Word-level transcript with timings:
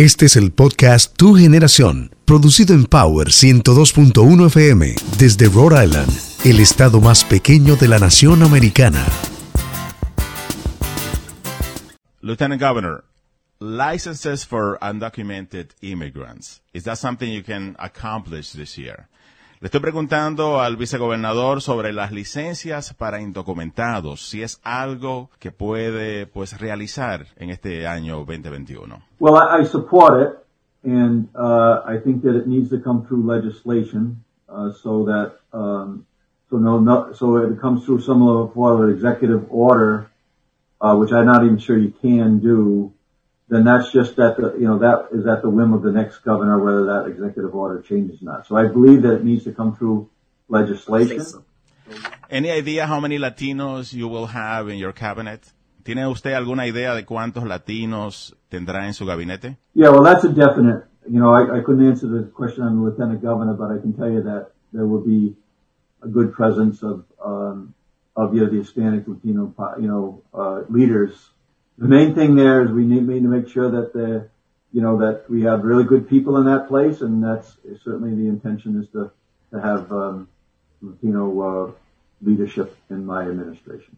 Este 0.00 0.24
es 0.24 0.36
el 0.36 0.50
podcast 0.50 1.14
Tu 1.14 1.34
Generación, 1.34 2.16
producido 2.24 2.74
en 2.74 2.86
Power 2.86 3.26
102.1 3.26 4.46
FM 4.46 4.94
desde 5.18 5.46
Rhode 5.46 5.84
Island, 5.84 6.10
el 6.46 6.58
estado 6.58 7.02
más 7.02 7.22
pequeño 7.22 7.76
de 7.76 7.86
la 7.86 7.98
nación 7.98 8.42
americana. 8.42 9.04
Lieutenant 12.22 12.62
Governor, 12.62 13.04
licenses 13.58 14.46
for 14.46 14.78
undocumented 14.80 15.74
immigrants. 15.82 16.62
Is 16.72 16.84
that 16.84 16.96
something 16.96 17.30
you 17.30 17.42
can 17.42 17.76
accomplish 17.78 18.52
this 18.52 18.78
year? 18.78 19.06
Le 19.62 19.66
estoy 19.66 19.82
preguntando 19.82 20.58
al 20.58 20.78
vicegobernador 20.78 21.60
sobre 21.60 21.92
las 21.92 22.12
licencias 22.12 22.94
para 22.94 23.20
indocumentados, 23.20 24.26
si 24.26 24.42
es 24.42 24.58
algo 24.64 25.28
que 25.38 25.52
puede 25.52 26.26
pues 26.26 26.58
realizar 26.58 27.26
en 27.36 27.50
este 27.50 27.86
año 27.86 28.24
2021. 28.24 29.02
Well, 29.18 29.34
I, 29.36 29.60
I 29.60 29.66
support 29.66 30.22
it, 30.22 30.90
and 30.90 31.28
uh, 31.34 31.82
I 31.86 31.98
think 32.02 32.22
that 32.22 32.36
it 32.36 32.46
needs 32.46 32.70
to 32.70 32.80
come 32.80 33.06
through 33.06 33.26
legislation 33.26 34.24
uh, 34.48 34.72
so 34.82 35.04
that 35.04 35.34
um, 35.52 36.06
so 36.48 36.56
no, 36.56 36.80
no 36.80 37.12
so 37.12 37.36
it 37.36 37.60
comes 37.60 37.84
through 37.84 38.00
some 38.00 38.22
of 38.26 38.56
what 38.56 38.80
an 38.80 38.88
executive 38.88 39.44
order, 39.50 40.10
uh, 40.80 40.96
which 40.96 41.12
I'm 41.12 41.26
not 41.26 41.44
even 41.44 41.58
sure 41.58 41.76
you 41.76 41.92
can 42.00 42.38
do. 42.38 42.94
Then 43.50 43.64
that's 43.64 43.90
just 43.90 44.16
at 44.18 44.36
the 44.36 44.54
you 44.60 44.66
know 44.68 44.78
that 44.78 45.08
is 45.12 45.26
at 45.26 45.42
the 45.42 45.50
whim 45.50 45.72
of 45.72 45.82
the 45.82 45.90
next 45.90 46.18
governor 46.18 46.56
whether 46.64 46.84
that 46.92 47.10
executive 47.10 47.52
order 47.54 47.82
changes 47.82 48.22
or 48.22 48.26
not. 48.26 48.46
So 48.46 48.56
I 48.56 48.66
believe 48.68 49.02
that 49.02 49.14
it 49.16 49.24
needs 49.24 49.44
to 49.44 49.52
come 49.52 49.76
through 49.76 50.08
legislation. 50.48 51.20
Any 52.30 52.50
idea 52.52 52.86
how 52.86 53.00
many 53.00 53.18
Latinos 53.18 53.92
you 53.92 54.06
will 54.06 54.26
have 54.26 54.68
in 54.68 54.78
your 54.78 54.92
cabinet? 54.92 55.52
¿Tiene 55.82 56.06
usted 56.06 56.34
alguna 56.34 56.66
idea 56.66 56.94
de 56.94 57.04
cuántos 57.04 57.44
latinos 57.44 58.36
tendrá 58.48 58.86
en 58.86 58.94
su 58.94 59.06
gabinete? 59.06 59.56
Yeah, 59.74 59.90
well, 59.90 60.04
that's 60.04 60.24
a 60.24 60.28
definite. 60.28 60.84
You 61.08 61.18
know, 61.18 61.32
I, 61.32 61.58
I 61.58 61.60
couldn't 61.62 61.84
answer 61.84 62.06
the 62.06 62.30
question 62.30 62.62
on 62.62 62.76
the 62.76 62.82
lieutenant 62.82 63.22
governor, 63.22 63.54
but 63.54 63.72
I 63.72 63.78
can 63.78 63.94
tell 63.94 64.10
you 64.10 64.22
that 64.22 64.52
there 64.72 64.86
will 64.86 65.00
be 65.00 65.34
a 66.02 66.08
good 66.08 66.32
presence 66.32 66.84
of 66.84 67.04
um, 67.24 67.74
of 68.14 68.34
you 68.34 68.42
know, 68.42 68.50
the 68.50 68.58
Hispanic 68.58 69.08
Latino, 69.08 69.52
you 69.80 69.88
know, 69.88 70.22
uh, 70.34 70.62
leaders. 70.68 71.30
The 71.80 71.88
main 71.88 72.14
thing 72.14 72.36
there 72.36 72.62
is 72.62 72.70
we 72.70 72.84
need, 72.84 73.08
need 73.08 73.22
to 73.22 73.28
make 73.28 73.48
sure 73.48 73.70
that 73.70 73.94
the, 73.94 74.28
you 74.70 74.82
know, 74.82 74.98
that 74.98 75.28
we 75.30 75.42
have 75.42 75.64
really 75.64 75.84
good 75.84 76.08
people 76.08 76.36
in 76.36 76.44
that 76.44 76.68
place, 76.68 77.00
and 77.00 77.24
that's 77.24 77.56
certainly 77.82 78.14
the 78.14 78.28
intention 78.28 78.80
is 78.80 78.88
to 78.90 79.10
to 79.52 79.60
have 79.60 79.90
um, 79.90 80.28
Latino 80.82 81.40
uh, 81.40 81.72
leadership 82.22 82.76
in 82.90 83.04
my 83.04 83.22
administration. 83.22 83.96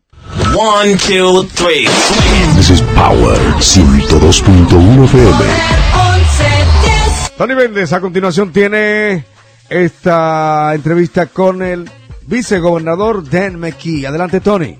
One, 0.55 0.97
two, 0.99 1.43
three. 1.45 1.87
This 2.57 2.71
is 2.71 2.81
Power 2.95 3.37
102.1 3.59 5.07
FM. 5.07 5.33
Tony 7.37 7.55
Méndez 7.55 7.93
a 7.93 8.01
continuación 8.01 8.53
tiene 8.53 9.25
esta 9.69 10.73
entrevista 10.75 11.27
con 11.27 11.63
el 11.63 11.91
vicegobernador 12.27 13.29
Dan 13.29 13.59
McKee. 13.59 14.07
Adelante, 14.07 14.41
Tony. 14.41 14.79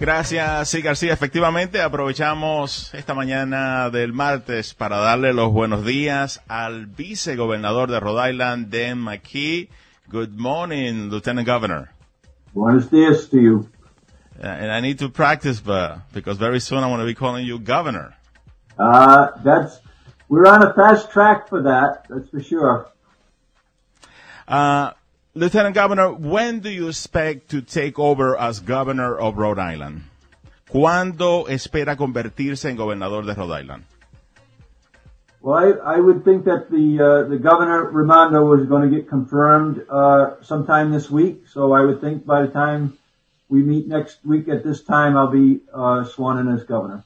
Gracias, 0.00 0.70
sí, 0.70 0.80
García. 0.80 1.12
Efectivamente, 1.12 1.82
aprovechamos 1.82 2.94
esta 2.94 3.12
mañana 3.12 3.90
del 3.90 4.14
martes 4.14 4.72
para 4.72 4.96
darle 4.96 5.34
los 5.34 5.52
buenos 5.52 5.84
días 5.84 6.42
al 6.48 6.86
vicegobernador 6.86 7.90
de 7.90 8.00
Rhode 8.00 8.30
Island, 8.30 8.70
Dan 8.70 8.98
McKee. 8.98 9.68
Good 10.10 10.30
morning, 10.30 11.10
Lieutenant 11.10 11.46
Governor. 11.46 11.90
Buenos 12.54 12.90
dias 12.90 13.28
to 13.28 13.36
you. 13.36 13.68
Uh, 14.42 14.46
and 14.46 14.72
I 14.72 14.80
need 14.80 14.98
to 15.00 15.10
practice, 15.10 15.60
but 15.60 15.98
because 16.14 16.38
very 16.38 16.60
soon 16.60 16.78
I'm 16.78 16.88
going 16.88 17.00
to 17.00 17.04
be 17.04 17.14
calling 17.14 17.44
you 17.44 17.58
Governor. 17.58 18.14
Uh, 18.78 19.32
that's 19.44 19.80
we're 20.30 20.46
on 20.46 20.62
a 20.62 20.72
fast 20.72 21.10
track 21.10 21.50
for 21.50 21.64
that. 21.64 22.06
That's 22.08 22.30
for 22.30 22.42
sure. 22.42 22.90
Uh, 24.48 24.92
Lieutenant 25.32 25.76
Governor, 25.76 26.12
when 26.12 26.58
do 26.58 26.68
you 26.68 26.88
expect 26.88 27.50
to 27.50 27.62
take 27.62 28.00
over 28.00 28.36
as 28.36 28.58
Governor 28.58 29.16
of 29.16 29.38
Rhode 29.38 29.60
Island? 29.60 30.02
¿Cuándo 30.68 31.48
espera 31.48 31.96
convertirse 31.96 32.68
en 32.68 32.76
gobernador 32.76 33.24
de 33.24 33.34
Rhode 33.34 33.60
Island? 33.60 33.84
Well, 35.40 35.54
I, 35.56 35.94
I 35.94 36.00
would 36.00 36.24
think 36.24 36.46
that 36.46 36.68
the 36.70 37.00
uh, 37.00 37.28
the 37.28 37.38
governor 37.38 37.90
Raimondo 37.90 38.44
was 38.44 38.66
going 38.66 38.90
to 38.90 38.94
get 38.94 39.08
confirmed 39.08 39.86
uh, 39.88 40.42
sometime 40.42 40.90
this 40.90 41.08
week. 41.08 41.46
So 41.48 41.72
I 41.72 41.80
would 41.82 42.00
think 42.00 42.26
by 42.26 42.42
the 42.42 42.48
time 42.48 42.98
we 43.48 43.62
meet 43.62 43.86
next 43.86 44.18
week 44.24 44.48
at 44.48 44.64
this 44.64 44.82
time, 44.82 45.16
I'll 45.16 45.30
be 45.30 45.60
uh, 45.72 46.04
sworn 46.04 46.38
in 46.38 46.52
as 46.52 46.64
governor. 46.64 47.04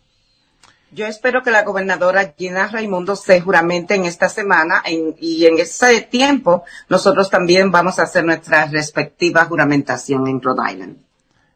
Yo 0.95 1.07
espero 1.07 1.43
que 1.43 1.51
la 1.51 1.65
gobernadora 1.65 2.35
Gina 2.39 2.69
Raimundo 2.69 3.17
se 3.17 3.41
juramente 3.41 3.97
en 3.97 4.05
esta 4.05 4.29
semana 4.29 4.81
en- 4.87 5.17
y 5.21 5.45
en 5.45 5.59
ese 5.59 6.03
tiempo 6.03 6.63
nosotros 6.89 7.31
también 7.31 7.73
vamos 7.73 7.99
a 7.99 8.05
hacer 8.05 8.25
nuestra 8.25 8.67
respectiva 8.67 9.45
juramentación 9.45 10.29
en 10.29 10.41
Rhode 10.41 10.73
Island. 10.73 10.97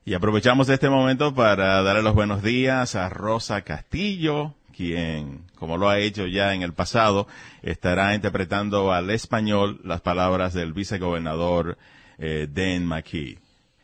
Y 0.05 0.15
aprovechamos 0.15 0.69
este 0.71 0.91
momento 0.91 1.35
para 1.35 1.83
darle 1.83 2.03
los 2.03 2.15
buenos 2.15 2.43
días 2.43 2.97
a 2.97 3.09
Rosa 3.11 3.63
Castillo, 3.63 4.55
quien, 4.77 5.43
como 5.57 5.77
lo 5.77 5.89
ha 5.89 5.99
hecho 5.99 6.27
ya 6.27 6.53
en 6.55 6.63
el 6.63 6.73
pasado, 6.73 7.29
estará 7.63 8.15
interpretando 8.17 8.93
al 8.93 9.09
español 9.11 9.81
las 9.85 10.01
palabras 10.01 10.53
del 10.53 10.73
vicegobernador 10.73 11.79
eh, 12.19 12.49
Dan 12.51 12.87
McKee. 12.87 13.39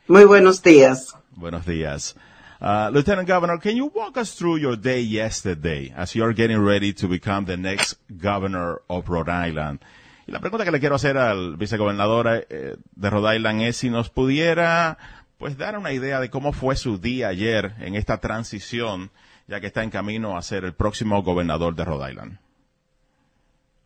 Muy 0.09 0.25
buenos 0.25 0.63
días. 0.63 1.15
Buenos 1.31 1.65
días. 1.65 2.17
Uh, 2.65 2.89
Lieutenant 2.95 3.29
Governor, 3.29 3.59
can 3.59 3.77
you 3.77 3.93
walk 3.95 4.17
us 4.17 4.35
through 4.35 4.57
your 4.57 4.75
day 4.75 5.03
yesterday 5.03 5.93
as 5.95 6.15
you're 6.15 6.33
getting 6.33 6.59
ready 6.59 6.95
to 6.95 7.07
become 7.07 7.45
the 7.45 7.59
next 7.59 7.99
governor 8.19 8.81
of 8.89 9.11
Rhode 9.11 9.29
Island? 9.29 9.81
Y 10.27 10.33
la 10.33 10.41
pregunta 10.41 10.65
que 10.65 10.71
le 10.71 10.81
quiero 10.81 10.95
hacer 10.95 11.19
al 11.19 11.59
vicegobernador 11.59 12.27
eh, 12.49 12.77
de 12.97 13.11
Rhode 13.11 13.37
Island 13.37 13.61
es 13.61 13.77
si 13.77 13.91
nos 13.91 14.09
pudiera 14.09 14.97
pues 15.37 15.59
dar 15.59 15.77
una 15.77 15.93
idea 15.93 16.21
de 16.21 16.31
cómo 16.31 16.55
fue 16.55 16.75
su 16.77 16.97
día 16.97 17.29
ayer 17.29 17.75
en 17.81 17.97
esta 17.97 18.17
transición, 18.17 19.11
ya 19.47 19.61
que 19.61 19.67
está 19.67 19.83
en 19.83 19.91
camino 19.91 20.39
a 20.39 20.41
ser 20.41 20.65
el 20.65 20.73
próximo 20.73 21.23
gobernador 21.23 21.75
de 21.75 21.85
Rhode 21.85 22.13
Island. 22.13 22.39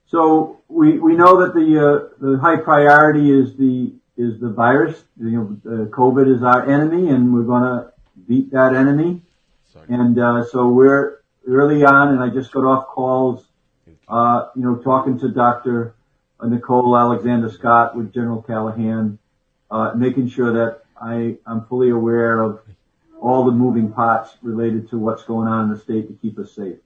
So 0.06 0.60
we, 0.68 1.00
we 1.00 1.16
know 1.16 1.36
that 1.40 1.52
the 1.52 1.80
uh, 1.80 2.14
the 2.20 2.38
high 2.38 2.62
priority 2.62 3.32
is 3.32 3.56
the 3.56 3.92
is 4.16 4.38
the 4.38 4.50
virus. 4.50 5.04
You 5.16 5.30
know, 5.30 5.56
uh, 5.66 5.86
COVID 5.90 6.32
is 6.32 6.44
our 6.44 6.62
enemy, 6.70 7.08
and 7.08 7.34
we're 7.34 7.42
going 7.42 7.64
to 7.64 7.92
beat 8.26 8.50
that 8.52 8.74
enemy. 8.74 9.22
And 9.88 10.18
uh, 10.18 10.44
so 10.44 10.68
we're 10.68 11.20
early 11.46 11.84
on, 11.84 12.08
and 12.08 12.20
I 12.20 12.28
just 12.28 12.52
got 12.52 12.64
off 12.64 12.88
calls, 12.88 13.44
uh, 14.08 14.48
you 14.54 14.62
know, 14.62 14.76
talking 14.76 15.18
to 15.20 15.28
Dr. 15.28 15.94
Nicole 16.42 16.96
Alexander 16.96 17.50
Scott 17.50 17.96
with 17.96 18.12
General 18.12 18.42
Callahan, 18.42 19.18
uh, 19.70 19.92
making 19.94 20.28
sure 20.28 20.52
that 20.52 20.82
I 21.00 21.36
I'm 21.46 21.64
fully 21.66 21.90
aware 21.90 22.42
of 22.42 22.60
all 23.20 23.44
the 23.44 23.52
moving 23.52 23.92
parts 23.92 24.36
related 24.42 24.88
to 24.90 24.98
what's 24.98 25.24
going 25.24 25.48
on 25.48 25.64
in 25.64 25.70
the 25.74 25.80
state 25.80 26.08
to 26.08 26.14
keep 26.14 26.38
us 26.38 26.52
safe. 26.52 26.78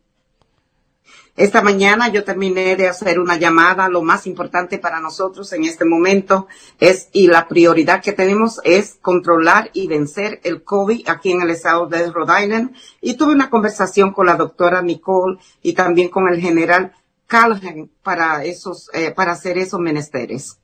Esta 1.34 1.62
mañana 1.62 2.08
yo 2.08 2.24
terminé 2.24 2.76
de 2.76 2.88
hacer 2.88 3.18
una 3.18 3.38
llamada. 3.38 3.88
Lo 3.88 4.02
más 4.02 4.26
importante 4.26 4.78
para 4.78 5.00
nosotros 5.00 5.50
en 5.54 5.64
este 5.64 5.86
momento 5.86 6.46
es, 6.78 7.08
y 7.12 7.26
la 7.26 7.48
prioridad 7.48 8.02
que 8.02 8.12
tenemos 8.12 8.60
es 8.64 8.98
controlar 9.00 9.70
y 9.72 9.88
vencer 9.88 10.40
el 10.44 10.62
COVID 10.62 11.08
aquí 11.08 11.32
en 11.32 11.40
el 11.40 11.50
estado 11.50 11.86
de 11.86 12.10
Rhode 12.10 12.44
Island. 12.44 12.74
Y 13.00 13.14
tuve 13.14 13.32
una 13.32 13.48
conversación 13.48 14.12
con 14.12 14.26
la 14.26 14.36
doctora 14.36 14.82
Nicole 14.82 15.38
y 15.62 15.72
también 15.72 16.10
con 16.10 16.28
el 16.28 16.38
general 16.38 16.92
Callahan 17.26 17.88
para 18.02 18.44
esos, 18.44 18.90
eh, 18.92 19.10
para 19.10 19.32
hacer 19.32 19.56
esos 19.56 19.80
menesteres. 19.80 20.58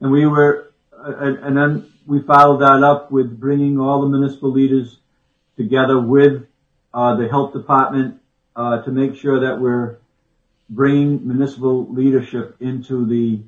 And 0.00 0.12
we 0.12 0.26
were, 0.26 0.70
and 0.92 1.56
then 1.56 1.86
we 2.06 2.20
followed 2.20 2.60
that 2.60 2.82
up 2.82 3.10
with 3.10 3.40
bringing 3.40 3.80
all 3.80 4.02
the 4.02 4.08
municipal 4.08 4.52
leaders 4.52 5.00
together 5.56 5.98
with 5.98 6.46
uh, 6.92 7.16
the 7.16 7.26
health 7.26 7.54
department 7.54 8.17
uh, 8.58 8.82
to 8.82 8.90
make 8.90 9.14
sure 9.14 9.40
that 9.40 9.60
we're 9.60 9.96
bringing 10.68 11.26
municipal 11.26 11.86
leadership 11.90 12.56
into 12.60 13.06
the 13.06 13.40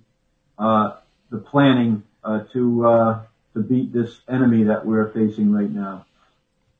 uh, 0.58 0.96
the 1.30 1.38
planning 1.38 2.02
uh, 2.24 2.40
to 2.52 2.86
uh, 2.86 3.22
to 3.52 3.60
beat 3.60 3.92
this 3.92 4.22
enemy 4.28 4.64
that 4.64 4.86
we're 4.86 5.10
facing 5.10 5.52
right 5.52 5.70
now. 5.70 6.06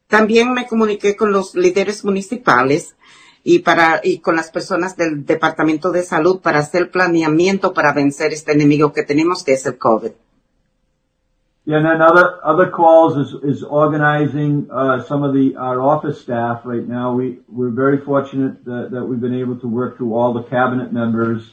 También 0.09 0.55
me 0.55 0.67
comuniqué 0.67 1.17
con 1.17 1.33
los 1.33 1.55
líderes 1.55 2.05
municipales 2.05 2.97
y 3.45 3.61
para 3.61 4.01
y 4.03 4.19
con 4.19 4.37
las 4.37 4.51
personas 4.51 4.97
del 4.97 5.25
Departamento 5.25 5.93
de 5.93 6.03
Salud 6.03 6.41
para 6.41 6.61
hacer 6.61 6.91
planeamiento 6.91 7.73
para 7.75 7.93
vencer 7.93 8.33
este 8.33 8.53
enemigo 8.53 8.93
que 8.93 9.03
tenemos 9.03 9.45
que 9.45 9.53
es 9.53 9.67
el 9.67 9.79
COVID. 9.79 10.13
Yeah, 11.71 11.77
and 11.77 11.87
then 11.87 12.03
other 12.03 12.45
other 12.45 12.69
calls 12.69 13.17
is 13.17 13.33
is 13.45 13.63
organizing 13.63 14.69
uh, 14.73 15.05
some 15.05 15.23
of 15.23 15.33
the 15.33 15.55
our 15.55 15.81
office 15.81 16.21
staff 16.21 16.63
right 16.65 16.85
now. 16.85 17.13
We 17.13 17.39
we're 17.47 17.71
very 17.71 17.99
fortunate 17.99 18.65
that, 18.65 18.91
that 18.91 19.05
we've 19.05 19.21
been 19.21 19.37
able 19.37 19.57
to 19.61 19.69
work 19.69 19.97
through 19.97 20.17
all 20.17 20.33
the 20.33 20.43
cabinet 20.43 20.93
members, 20.93 21.49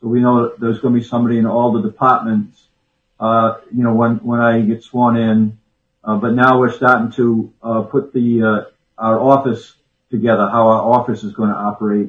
so 0.00 0.08
we 0.08 0.18
know 0.18 0.42
that 0.42 0.58
there's 0.58 0.80
going 0.80 0.94
to 0.94 0.98
be 0.98 1.06
somebody 1.06 1.38
in 1.38 1.46
all 1.46 1.70
the 1.70 1.82
departments. 1.82 2.64
Uh, 3.20 3.58
you 3.72 3.84
know, 3.84 3.94
when 3.94 4.16
when 4.30 4.40
I 4.40 4.60
get 4.62 4.82
sworn 4.82 5.14
in, 5.16 5.56
uh, 6.02 6.16
but 6.16 6.34
now 6.34 6.58
we're 6.58 6.72
starting 6.72 7.12
to 7.12 7.52
uh, 7.62 7.82
put 7.82 8.12
the 8.12 8.42
uh, 8.42 8.64
our 8.98 9.20
office 9.20 9.74
together, 10.10 10.48
how 10.50 10.66
our 10.66 10.82
office 10.82 11.22
is 11.22 11.32
going 11.32 11.50
to 11.50 11.56
operate, 11.56 12.08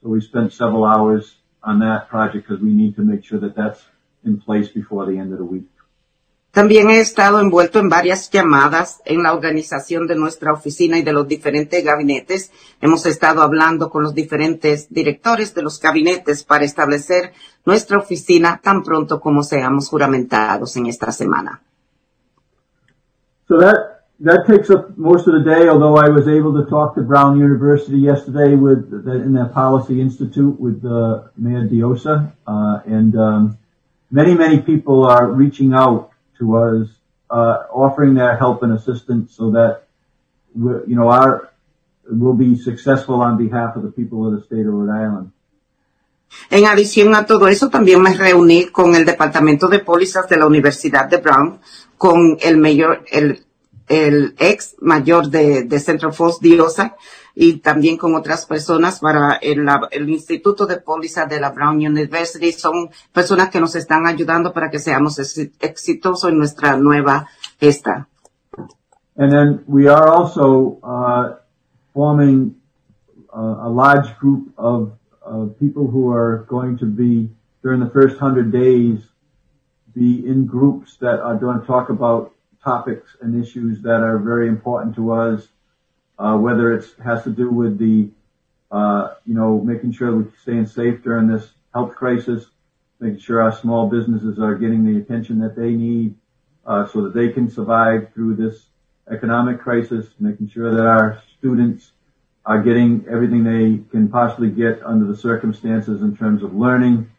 so 0.00 0.10
we 0.10 0.20
spent 0.20 0.52
several 0.52 0.84
hours 0.84 1.34
on 1.64 1.80
that 1.80 2.08
project 2.08 2.46
because 2.46 2.62
we 2.62 2.72
need 2.72 2.94
to 2.94 3.02
make 3.02 3.24
sure 3.24 3.40
that 3.40 3.56
that's 3.56 3.84
in 4.24 4.40
place 4.40 4.68
before 4.68 5.06
the 5.06 5.18
end 5.18 5.32
of 5.32 5.38
the 5.38 5.44
week. 5.44 5.66
También 6.52 6.90
he 6.90 6.98
estado 6.98 7.38
envuelto 7.38 7.78
en 7.78 7.88
varias 7.88 8.28
llamadas 8.28 9.00
en 9.04 9.22
la 9.22 9.32
organización 9.32 10.08
de 10.08 10.16
nuestra 10.16 10.52
oficina 10.52 10.98
y 10.98 11.02
de 11.02 11.12
los 11.12 11.28
diferentes 11.28 11.84
gabinetes. 11.84 12.50
Hemos 12.80 13.06
estado 13.06 13.42
hablando 13.42 13.88
con 13.88 14.02
los 14.02 14.14
diferentes 14.14 14.92
directores 14.92 15.54
de 15.54 15.62
los 15.62 15.80
gabinetes 15.80 16.42
para 16.42 16.64
establecer 16.64 17.32
nuestra 17.64 17.98
oficina 17.98 18.60
tan 18.60 18.82
pronto 18.82 19.20
como 19.20 19.44
seamos 19.44 19.88
juramentados 19.88 20.76
en 20.76 20.86
esta 20.86 21.12
semana. 21.12 21.60
So 23.46 23.58
that 23.58 24.00
that 24.24 24.46
takes 24.46 24.70
up 24.70 24.96
most 24.96 25.28
of 25.28 25.34
the 25.34 25.44
day. 25.48 25.68
Although 25.68 25.96
I 25.96 26.08
was 26.08 26.26
able 26.26 26.52
to 26.54 26.68
talk 26.68 26.94
to 26.96 27.02
Brown 27.02 27.38
University 27.38 27.98
yesterday 27.98 28.56
with 28.56 28.90
in 29.06 29.34
their 29.34 29.48
policy 29.48 30.00
institute 30.00 30.58
with 30.58 30.84
uh, 30.84 31.28
Mayor 31.36 31.68
Diosa, 31.68 32.32
uh, 32.46 32.80
and 32.86 33.16
um, 33.16 33.58
many 34.10 34.34
many 34.34 34.60
people 34.60 35.04
are 35.04 35.26
reaching 35.30 35.74
out 35.74 36.09
to 36.40 36.56
us, 36.56 36.88
uh, 37.30 37.68
offering 37.72 38.14
their 38.14 38.36
help 38.36 38.64
and 38.64 38.72
assistance 38.72 39.36
so 39.36 39.52
that 39.52 39.82
you 40.54 40.96
know 40.96 41.08
our 41.08 41.52
will 42.10 42.34
be 42.34 42.56
successful 42.56 43.22
on 43.22 43.36
behalf 43.36 43.76
of 43.76 43.82
the 43.84 43.92
people 43.92 44.26
of 44.26 44.34
the 44.34 44.42
state 44.44 44.66
of 44.66 44.74
Rhode 44.74 44.90
Island. 44.90 45.32
En 46.48 46.64
adición 46.66 47.14
a 47.14 47.26
todo 47.26 47.48
eso, 47.48 47.70
también 47.70 48.00
me 48.02 48.14
reuní 48.14 48.66
con 48.66 48.94
el 48.94 49.04
Departamento 49.04 49.68
de 49.68 49.80
Pólizas 49.80 50.28
de 50.28 50.36
la 50.36 50.46
Universidad 50.46 51.08
de 51.08 51.16
Brown, 51.18 51.60
con 51.98 52.36
el 52.40 52.56
mayor, 52.56 53.04
el, 53.10 53.44
el 53.90 54.34
ex 54.38 54.76
mayor 54.80 55.28
de, 55.28 55.64
de 55.64 55.80
Central 55.80 56.12
Falls, 56.12 56.38
Diosa, 56.40 56.96
y 57.34 57.58
también 57.58 57.96
con 57.96 58.14
otras 58.14 58.46
personas 58.46 59.00
para 59.00 59.34
el, 59.34 59.66
el 59.90 60.08
Instituto 60.08 60.66
de 60.66 60.78
Póliza 60.78 61.26
de 61.26 61.40
la 61.40 61.50
Brown 61.50 61.76
University. 61.76 62.52
Son 62.52 62.88
personas 63.12 63.50
que 63.50 63.60
nos 63.60 63.74
están 63.74 64.06
ayudando 64.06 64.52
para 64.52 64.70
que 64.70 64.78
seamos 64.78 65.18
exitosos 65.18 66.30
en 66.30 66.38
nuestra 66.38 66.76
nueva 66.76 67.26
gesta. 67.58 68.06
And 69.16 69.30
then 69.30 69.64
we 69.66 69.88
are 69.88 70.08
also 70.08 70.78
uh, 70.82 71.36
forming 71.92 72.54
uh, 73.36 73.66
a 73.66 73.68
large 73.68 74.16
group 74.18 74.54
of 74.56 74.92
of 75.22 75.58
people 75.58 75.86
who 75.86 76.10
are 76.10 76.46
going 76.48 76.78
to 76.78 76.86
be 76.86 77.28
during 77.62 77.80
the 77.80 77.90
first 77.90 78.18
hundred 78.18 78.50
days 78.50 78.98
be 79.94 80.26
in 80.26 80.46
groups 80.46 80.96
that 81.00 81.20
are 81.20 81.36
going 81.36 81.60
to 81.60 81.66
talk 81.66 81.90
about 81.90 82.32
topics 82.62 83.16
and 83.20 83.42
issues 83.42 83.80
that 83.82 84.02
are 84.02 84.18
very 84.18 84.48
important 84.48 84.94
to 84.96 85.12
us, 85.12 85.48
uh, 86.18 86.36
whether 86.36 86.74
it 86.74 86.84
has 87.02 87.24
to 87.24 87.30
do 87.30 87.50
with 87.50 87.78
the, 87.78 88.08
uh, 88.70 89.14
you 89.24 89.34
know, 89.34 89.60
making 89.60 89.92
sure 89.92 90.14
we're 90.14 90.32
staying 90.42 90.66
safe 90.66 91.02
during 91.02 91.26
this 91.26 91.50
health 91.72 91.94
crisis, 91.94 92.46
making 92.98 93.18
sure 93.18 93.40
our 93.40 93.52
small 93.52 93.88
businesses 93.88 94.38
are 94.38 94.54
getting 94.54 94.84
the 94.84 95.00
attention 95.00 95.38
that 95.38 95.56
they 95.56 95.70
need, 95.70 96.14
uh, 96.66 96.86
so 96.86 97.02
that 97.02 97.14
they 97.14 97.30
can 97.30 97.48
survive 97.48 98.12
through 98.12 98.34
this 98.34 98.66
economic 99.10 99.60
crisis, 99.60 100.06
making 100.18 100.48
sure 100.48 100.74
that 100.74 100.86
our 100.86 101.22
students 101.38 101.92
are 102.44 102.62
getting 102.62 103.04
everything 103.10 103.44
they 103.44 103.82
can 103.90 104.08
possibly 104.08 104.50
get 104.50 104.82
under 104.84 105.06
the 105.06 105.16
circumstances 105.16 106.02
in 106.02 106.16
terms 106.16 106.42
of 106.42 106.54
learning. 106.54 107.10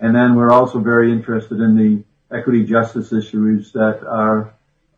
And 0.00 0.14
then 0.14 0.34
we're 0.34 0.52
also 0.52 0.78
very 0.78 1.10
interested 1.12 1.60
in 1.60 1.76
the 1.76 2.36
equity 2.36 2.64
justice 2.64 3.12
issues 3.12 3.72
that 3.72 4.06
are 4.06 4.54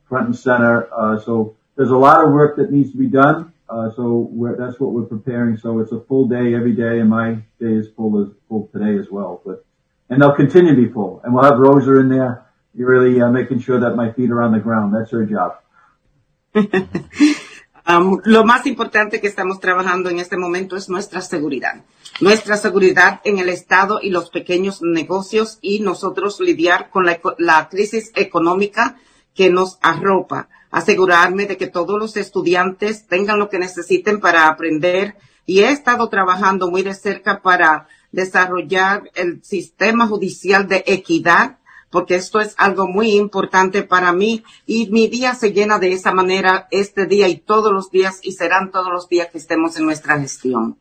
front 0.08 0.26
and 0.26 0.36
center. 0.36 0.88
Uh, 0.92 1.18
so 1.20 1.56
there's 1.76 1.90
a 1.90 1.96
lot 1.96 2.24
of 2.24 2.32
work 2.32 2.56
that 2.56 2.72
needs 2.72 2.90
to 2.92 2.98
be 2.98 3.06
done. 3.06 3.52
Uh, 3.68 3.90
so 3.94 4.30
that's 4.58 4.80
what 4.80 4.92
we're 4.92 5.02
preparing. 5.02 5.58
So 5.58 5.78
it's 5.80 5.92
a 5.92 6.00
full 6.00 6.26
day 6.26 6.54
every 6.54 6.72
day, 6.72 7.00
and 7.00 7.10
my 7.10 7.34
day 7.60 7.74
is 7.74 7.88
full 7.94 8.22
as 8.22 8.28
full 8.48 8.68
today 8.72 8.98
as 8.98 9.10
well. 9.10 9.42
But 9.44 9.64
and 10.08 10.22
they'll 10.22 10.34
continue 10.34 10.74
to 10.74 10.80
be 10.80 10.90
full, 10.90 11.20
and 11.22 11.34
we'll 11.34 11.44
have 11.44 11.58
Rosa 11.58 11.98
in 12.00 12.08
there. 12.08 12.46
You're 12.74 12.88
really 12.88 13.20
uh, 13.20 13.30
making 13.30 13.60
sure 13.60 13.80
that 13.80 13.94
my 13.94 14.12
feet 14.12 14.30
are 14.30 14.42
on 14.42 14.52
the 14.52 14.60
ground. 14.60 14.94
That's 14.94 15.10
her 15.10 15.26
job. 15.26 15.58
Um, 17.90 18.20
lo 18.24 18.44
más 18.44 18.66
importante 18.66 19.18
que 19.18 19.28
estamos 19.28 19.60
trabajando 19.60 20.10
en 20.10 20.18
este 20.18 20.36
momento 20.36 20.76
es 20.76 20.90
nuestra 20.90 21.22
seguridad. 21.22 21.84
Nuestra 22.20 22.58
seguridad 22.58 23.22
en 23.24 23.38
el 23.38 23.48
Estado 23.48 24.00
y 24.02 24.10
los 24.10 24.28
pequeños 24.28 24.82
negocios 24.82 25.58
y 25.62 25.80
nosotros 25.80 26.38
lidiar 26.38 26.90
con 26.90 27.06
la, 27.06 27.18
la 27.38 27.70
crisis 27.70 28.12
económica 28.14 28.98
que 29.38 29.50
nos 29.50 29.78
arropa. 29.82 30.48
Asegurarme 30.72 31.46
de 31.46 31.56
que 31.56 31.68
todos 31.68 31.96
los 31.96 32.16
estudiantes 32.16 33.06
tengan 33.06 33.38
lo 33.38 33.48
que 33.48 33.60
necesiten 33.60 34.18
para 34.18 34.48
aprender 34.48 35.14
y 35.46 35.60
he 35.60 35.70
estado 35.70 36.08
trabajando 36.08 36.68
muy 36.68 36.82
de 36.82 36.92
cerca 36.92 37.40
para 37.40 37.86
desarrollar 38.10 39.04
el 39.14 39.44
sistema 39.44 40.08
judicial 40.08 40.66
de 40.66 40.82
equidad 40.88 41.58
porque 41.88 42.16
esto 42.16 42.40
es 42.40 42.56
algo 42.58 42.88
muy 42.88 43.12
importante 43.12 43.84
para 43.84 44.12
mí 44.12 44.42
y 44.66 44.90
mi 44.90 45.06
día 45.06 45.36
se 45.36 45.52
llena 45.52 45.78
de 45.78 45.92
esa 45.92 46.12
manera 46.12 46.66
este 46.72 47.06
día 47.06 47.28
y 47.28 47.36
todos 47.36 47.72
los 47.72 47.92
días 47.92 48.18
y 48.24 48.32
serán 48.32 48.72
todos 48.72 48.90
los 48.92 49.08
días 49.08 49.28
que 49.30 49.38
estemos 49.38 49.76
en 49.76 49.84
nuestra 49.84 50.18
gestión. 50.18 50.78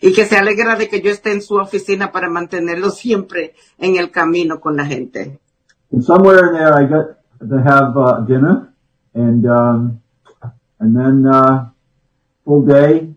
Y 0.00 0.14
que 0.14 0.24
se 0.24 0.38
alegra 0.38 0.76
de 0.76 0.88
que 0.88 1.02
yo 1.02 1.10
esté 1.10 1.32
en 1.32 1.42
su 1.42 1.56
oficina 1.56 2.10
para 2.10 2.30
mantenerlo 2.30 2.90
siempre 2.90 3.54
en 3.76 3.96
el 3.96 4.10
camino 4.10 4.58
con 4.58 4.78
la 4.78 4.86
gente. 4.86 5.40
And 5.92 6.04
somewhere 6.04 6.48
in 6.48 6.54
there 6.54 6.74
I 6.76 6.84
got 6.84 7.16
to 7.48 7.62
have 7.62 7.96
uh, 7.96 8.20
dinner 8.20 8.72
and 9.14 9.46
um, 9.46 10.02
and 10.78 10.96
then 10.96 11.26
uh, 11.26 11.68
full 12.44 12.64
day 12.64 13.14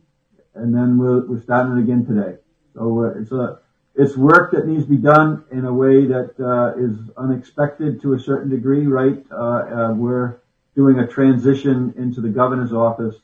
and 0.56 0.74
then 0.74 0.98
we're, 0.98 1.26
we're 1.26 1.42
starting 1.42 1.78
it 1.78 1.82
again 1.82 2.06
today. 2.06 2.38
So 2.76 3.04
uh, 3.04 3.20
it's 3.20 3.32
a 3.32 3.60
it's 3.96 4.18
work 4.18 4.52
that 4.52 4.68
needs 4.68 4.86
to 4.86 4.90
be 4.90 4.98
done 4.98 5.46
in 5.52 5.66
a 5.66 5.74
way 5.74 6.08
that 6.08 6.34
uh, 6.40 6.74
is 6.80 6.98
unexpected 7.16 8.02
to 8.02 8.14
a 8.14 8.20
certain 8.20 8.50
degree, 8.50 8.88
right? 8.88 9.24
Uh, 9.32 9.36
uh, 9.36 9.94
we're 9.94 10.38
doing 10.76 10.98
a 10.98 11.08
transition 11.08 11.94
into 11.96 12.20
the 12.20 12.30
governor's 12.30 12.74
office 12.74 13.16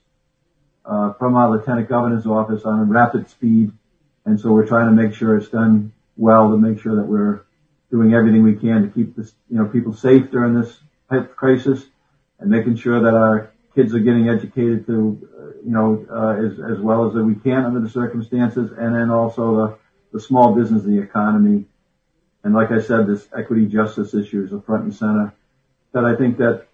uh, 0.85 1.13
from 1.13 1.35
our 1.35 1.49
lieutenant 1.49 1.89
governor's 1.89 2.27
office 2.27 2.65
on 2.65 2.79
a 2.81 2.83
rapid 2.83 3.27
speed, 3.27 3.71
and 4.25 4.39
so 4.39 4.51
we're 4.51 4.67
trying 4.67 4.85
to 4.85 5.03
make 5.03 5.15
sure 5.15 5.35
it's 5.35 5.49
done 5.49 5.91
well 6.17 6.51
to 6.51 6.57
make 6.57 6.79
sure 6.79 6.95
that 6.95 7.05
we're 7.05 7.41
doing 7.91 8.13
everything 8.13 8.43
we 8.43 8.55
can 8.55 8.83
to 8.83 8.89
keep 8.89 9.15
this, 9.15 9.33
you 9.49 9.57
know, 9.57 9.65
people 9.65 9.93
safe 9.93 10.29
during 10.31 10.53
this 10.53 10.79
health 11.09 11.35
crisis, 11.35 11.85
and 12.39 12.49
making 12.49 12.75
sure 12.75 13.01
that 13.01 13.13
our 13.13 13.51
kids 13.75 13.93
are 13.93 13.99
getting 13.99 14.29
educated 14.29 14.85
to, 14.87 15.29
uh, 15.37 15.45
you 15.63 15.71
know, 15.71 16.05
uh, 16.11 16.45
as 16.45 16.59
as 16.59 16.79
well 16.79 17.07
as 17.07 17.13
that 17.13 17.23
we 17.23 17.35
can 17.35 17.65
under 17.65 17.79
the 17.79 17.89
circumstances, 17.89 18.71
and 18.77 18.95
then 18.95 19.09
also 19.09 19.55
the 19.55 19.77
the 20.11 20.19
small 20.19 20.55
business, 20.55 20.83
the 20.83 20.99
economy, 20.99 21.65
and 22.43 22.53
like 22.53 22.71
I 22.71 22.81
said, 22.81 23.07
this 23.07 23.27
equity 23.37 23.65
justice 23.65 24.13
issue 24.13 24.43
is 24.43 24.53
a 24.53 24.61
front 24.61 24.83
and 24.83 24.95
center 24.95 25.33
that 25.91 26.05
I 26.05 26.15
think 26.15 26.37
that 26.37 26.67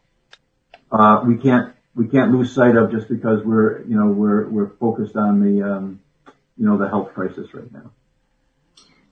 uh, 0.91 1.21
we 1.25 1.37
can't 1.37 1.73
we 1.95 2.07
can't 2.07 2.31
lose 2.31 2.53
sight 2.53 2.75
of 2.75 2.91
just 2.91 3.09
because 3.09 3.43
we're 3.43 3.83
you 3.83 3.95
know 3.95 4.07
we're 4.07 4.47
we're 4.47 4.69
focused 4.69 5.15
on 5.15 5.39
the 5.39 5.63
um, 5.63 5.99
you 6.57 6.65
know 6.65 6.77
the 6.77 6.87
health 6.87 7.13
crisis 7.13 7.53
right 7.53 7.71
now. 7.71 7.91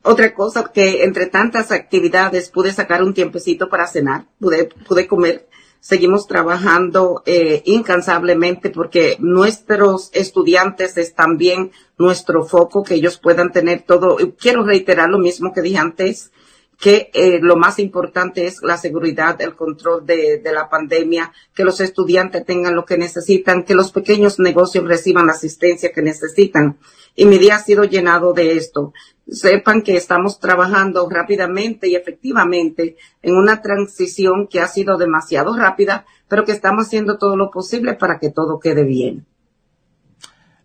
Otra 0.04 0.34
cosa 0.34 0.72
que 0.74 1.04
entre 1.04 1.28
tantas 1.28 1.72
actividades 1.72 2.50
pude 2.50 2.74
sacar 2.74 3.04
un 3.04 3.14
tiempecito 3.14 3.70
para 3.70 3.88
cenar, 3.88 4.26
pude 4.40 4.66
pude 4.66 5.08
comer 5.08 5.48
seguimos 5.84 6.28
trabajando 6.28 7.24
eh, 7.26 7.62
incansablemente 7.66 8.70
porque 8.70 9.18
nuestros 9.20 10.10
estudiantes 10.14 10.98
es 10.98 11.14
también 11.14 11.74
nuestro 11.98 12.46
foco, 12.46 12.84
que 12.84 12.96
ellos 12.96 13.20
puedan 13.20 13.52
tener 13.52 13.82
todo. 13.82 14.18
Quiero 14.40 14.64
reiterar 14.64 15.10
lo 15.10 15.20
mismo 15.20 15.52
que 15.52 15.62
dije 15.62 15.78
antes, 15.78 16.32
que 16.80 17.12
eh, 17.14 17.40
lo 17.42 17.58
más 17.58 17.80
importante 17.80 18.48
es 18.48 18.62
la 18.64 18.78
seguridad, 18.78 19.42
el 19.42 19.56
control 19.56 20.06
de, 20.06 20.42
la 20.54 20.70
pandemia, 20.70 21.34
que 21.54 21.66
los 21.66 21.82
estudiantes 21.82 22.46
tengan 22.46 22.76
lo 22.76 22.86
que 22.86 22.98
necesitan, 22.98 23.64
que 23.64 23.76
los 23.76 23.92
pequeños 23.92 24.40
negocios 24.40 24.86
reciban 24.86 25.28
la 25.28 25.34
asistencia 25.34 25.92
que 25.92 26.02
necesitan. 26.02 26.78
Y 27.14 27.26
mi 27.26 27.38
día 27.38 27.58
ha 27.58 27.60
sido 27.60 27.84
llenado 27.84 28.32
de 28.32 28.54
esto 28.54 28.94
sepan 29.28 29.82
que 29.82 29.96
estamos 29.96 30.40
trabajando 30.40 31.08
rápidamente 31.10 31.88
y 31.88 31.96
efectivamente 31.96 32.98
en 33.22 33.36
una 33.36 33.62
transición 33.62 34.48
que 34.48 34.60
ha 34.60 34.68
sido 34.68 34.98
demasiado 34.98 35.56
rápida, 35.56 36.06
pero 36.28 36.46
que 36.46 36.52
estamos 36.52 36.88
haciendo 36.88 37.18
todo 37.18 37.36
lo 37.36 37.50
posible 37.52 37.94
para 37.94 38.20
que 38.20 38.30
todo 38.30 38.60
quede 38.60 38.84
bien. 38.84 39.26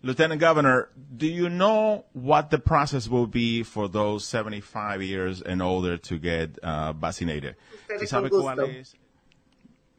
Lieutenant 0.01 0.39
Governor, 0.39 0.89
do 0.95 1.25
you 1.25 1.49
know 1.49 2.05
what 2.13 2.49
the 2.49 2.57
process 2.57 3.09
will 3.09 3.27
be 3.27 3.63
for 3.63 3.89
those 3.89 4.25
75 4.25 5.01
years 5.01 5.41
and 5.41 5.61
older 5.61 5.97
to 5.97 6.17
get 6.17 6.57
uh, 6.63 6.93
vaccinated? 6.93 7.57
sabe 8.05 8.29
cuál 8.29 8.61
es? 8.61 8.95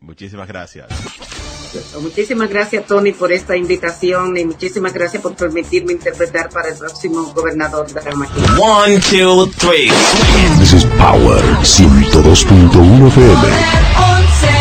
Muchísimas 0.01 0.49
gracias. 0.49 0.89
Muchísimas 2.01 2.49
gracias, 2.49 2.87
Tony, 2.87 3.13
por 3.13 3.31
esta 3.33 3.57
invitación 3.57 4.37
y 4.37 4.45
muchísimas 4.45 4.93
gracias 4.93 5.23
por 5.23 5.37
permitirme 5.37 5.93
interpretar 5.93 6.49
para 6.49 6.71
el 6.71 6.77
próximo 6.77 7.33
gobernador 7.33 7.87
de 7.87 7.95
la 7.95 8.11
One, 8.59 8.99
two, 8.99 9.47
three. 9.59 9.91
This 10.59 10.73
is 10.73 10.85
Power 10.97 11.41
102.1 11.63 13.07
FM. 13.09 14.60